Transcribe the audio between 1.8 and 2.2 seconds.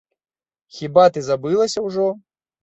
ўжо?